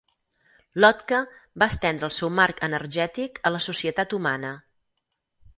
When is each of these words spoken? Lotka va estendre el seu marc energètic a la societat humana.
Lotka 0.83 1.19
va 1.63 1.67
estendre 1.75 2.09
el 2.09 2.15
seu 2.21 2.31
marc 2.39 2.63
energètic 2.69 3.39
a 3.51 3.55
la 3.57 3.63
societat 3.69 4.17
humana. 4.21 4.59